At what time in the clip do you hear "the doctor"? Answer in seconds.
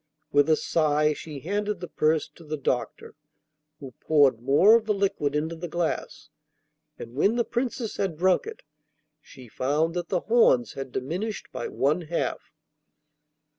2.43-3.13